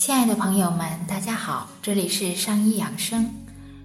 [0.00, 3.28] 亲爱的朋友们，大家好，这里是上医养生，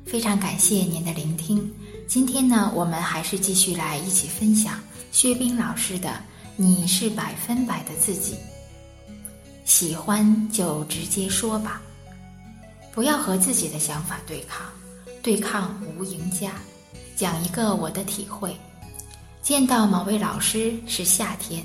[0.05, 1.69] 非常感谢您的聆听。
[2.07, 4.79] 今天呢，我们还是继续来一起分享
[5.11, 6.09] 薛冰老师的
[6.55, 8.33] 《你是百分百的自己》，
[9.65, 11.81] 喜欢就直接说吧，
[12.93, 14.65] 不要和自己的想法对抗，
[15.21, 16.53] 对抗无赢家。
[17.17, 18.55] 讲一个我的体会，
[19.41, 21.61] 见到某位老师是夏天，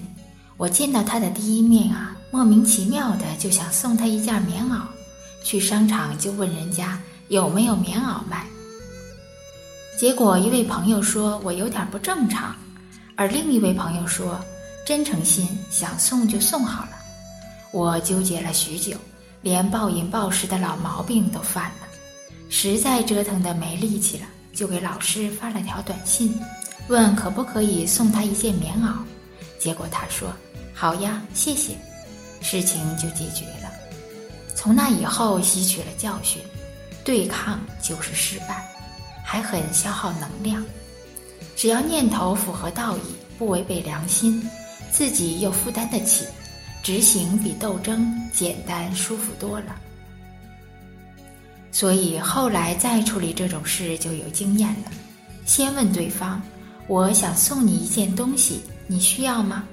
[0.60, 2.14] 我见到他的第一面啊。
[2.30, 4.82] 莫名其妙的就想送他一件棉袄，
[5.42, 8.46] 去商场就问人家有没有棉袄卖。
[9.98, 12.54] 结果一位朋友说我有点不正常，
[13.16, 14.38] 而另一位朋友说
[14.86, 16.90] 真诚心想送就送好了。
[17.72, 18.96] 我纠结了许久，
[19.40, 21.88] 连暴饮暴食的老毛病都犯了，
[22.50, 26.38] 实在折腾的没力气了，就给老师发了条短信，
[26.86, 28.92] 问可不可以送他一件棉袄。
[29.58, 30.32] 结果他说
[30.80, 31.76] 好呀，谢谢。
[32.40, 33.70] 事情就解决了。
[34.54, 36.40] 从那以后吸取了教训，
[37.04, 38.66] 对抗就是失败，
[39.22, 40.64] 还很消耗能量。
[41.54, 43.00] 只要念头符合道义，
[43.38, 44.42] 不违背良心，
[44.90, 46.24] 自己又负担得起，
[46.82, 49.76] 执行比斗争简单舒服多了。
[51.70, 54.90] 所以后来再处理这种事就有经验了。
[55.44, 56.40] 先问对方
[56.88, 59.64] ：“我想送你一件东西，你需要吗？”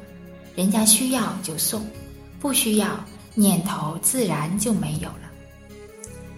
[0.58, 1.86] 人家需要就送。
[2.39, 5.31] 不需要念头，自然就没有了。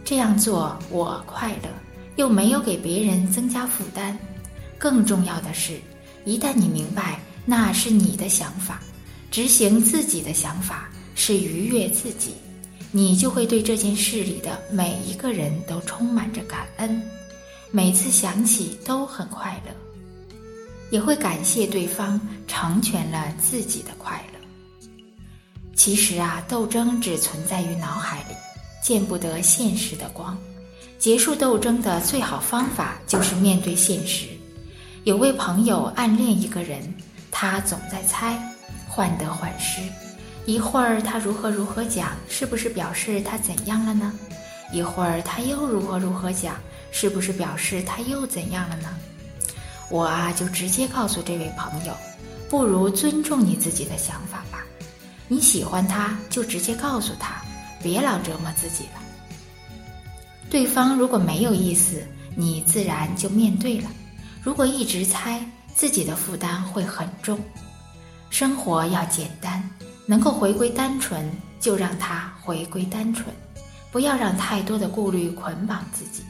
[0.06, 1.70] 这样做我快乐，
[2.16, 4.18] 又没有给别人增加负担。
[4.78, 5.78] 更重要的是，
[6.24, 8.82] 一旦你明白那是你的想法，
[9.30, 12.34] 执行自己的想法是愉悦自己，
[12.92, 17.02] 你就会对这件事里的每一个人都充满着感恩，
[17.72, 19.72] 每次想起都很快乐，
[20.90, 24.40] 也会感谢对方成全了自己的快乐。
[25.76, 28.36] 其实啊，斗争只存在于脑海里，
[28.84, 30.38] 见不得现实的光。
[30.98, 34.28] 结束斗争的最好方法就是面对现实。
[35.06, 36.94] 有位朋友暗恋一个人，
[37.32, 38.38] 他总在猜，
[38.88, 39.82] 患得患失。
[40.46, 44.12] 一会儿他如何如何讲，是不是表示他怎样了呢？
[44.74, 46.56] 一会儿他又如何如何讲，
[46.92, 48.90] 是不是表示他又怎样了呢？
[49.90, 51.94] 我啊，就直接告诉这位朋友，
[52.50, 54.64] 不如尊重你自己的想法吧。
[55.28, 57.42] 你喜欢他，就直接告诉他，
[57.82, 59.02] 别老折磨自己了。
[60.50, 62.04] 对方如果没有意思，
[62.36, 63.90] 你自然就面对了。
[64.42, 65.44] 如果一直猜，
[65.76, 67.40] 自己的负担会很重。
[68.30, 69.68] 生活要简单，
[70.06, 71.30] 能够回归单纯，
[71.60, 73.26] 就让它回归单纯，
[73.92, 76.24] 不要让太多的顾虑捆绑自己。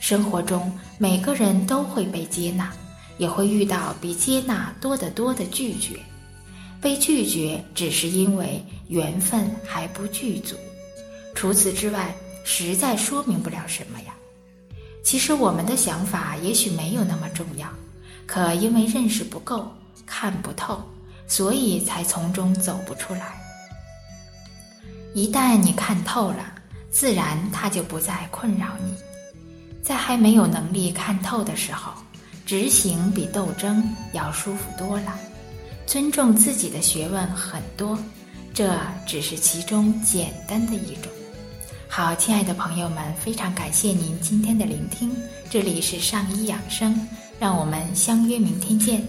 [0.00, 2.70] 生活中每个人都会被接纳，
[3.18, 5.98] 也会遇到比接纳多得多的拒绝。
[6.80, 10.54] 被拒绝只是因为缘分还不具足，
[11.34, 12.14] 除此之外，
[12.44, 14.14] 实在说明不了什么呀。
[15.02, 17.68] 其实我们的想法也许没有那么重要，
[18.26, 19.72] 可因为认识不够、
[20.04, 20.82] 看不透，
[21.26, 23.40] 所以才从中走不出来。
[25.14, 26.52] 一旦你看透了，
[26.90, 28.94] 自然它就不再困扰你。
[29.82, 31.92] 在还没有能力看透的时候，
[32.44, 33.82] 执行比斗争
[34.12, 35.18] 要舒服多了。
[35.86, 37.98] 尊重自己的学问很多，
[38.52, 41.12] 这只是其中简单的一种。
[41.88, 45.14] 好，亲爱的朋友们，非常感谢您今天的聆听。
[45.48, 49.06] 这里是上医养生，让我们相约明天见。